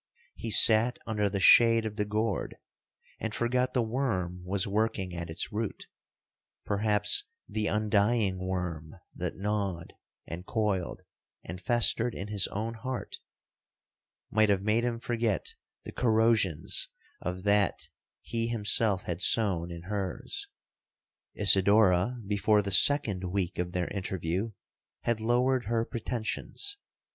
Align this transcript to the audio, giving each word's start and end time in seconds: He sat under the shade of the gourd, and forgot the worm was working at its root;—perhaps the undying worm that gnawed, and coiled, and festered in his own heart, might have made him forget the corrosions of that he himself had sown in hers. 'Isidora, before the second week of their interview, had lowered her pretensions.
He 0.33 0.49
sat 0.49 0.97
under 1.05 1.29
the 1.29 1.39
shade 1.39 1.85
of 1.85 1.95
the 1.95 2.05
gourd, 2.05 2.55
and 3.19 3.35
forgot 3.35 3.75
the 3.75 3.83
worm 3.83 4.41
was 4.43 4.65
working 4.65 5.13
at 5.15 5.29
its 5.29 5.51
root;—perhaps 5.53 7.25
the 7.47 7.67
undying 7.67 8.39
worm 8.39 8.95
that 9.13 9.35
gnawed, 9.37 9.93
and 10.25 10.43
coiled, 10.43 11.03
and 11.43 11.61
festered 11.61 12.15
in 12.15 12.29
his 12.29 12.47
own 12.47 12.73
heart, 12.73 13.17
might 14.31 14.49
have 14.49 14.63
made 14.63 14.83
him 14.83 14.99
forget 14.99 15.53
the 15.83 15.91
corrosions 15.91 16.89
of 17.21 17.43
that 17.43 17.87
he 18.23 18.47
himself 18.47 19.03
had 19.03 19.21
sown 19.21 19.69
in 19.69 19.83
hers. 19.83 20.47
'Isidora, 21.35 22.19
before 22.25 22.63
the 22.63 22.71
second 22.71 23.23
week 23.25 23.59
of 23.59 23.71
their 23.71 23.87
interview, 23.89 24.53
had 25.01 25.19
lowered 25.19 25.65
her 25.65 25.85
pretensions. 25.85 26.79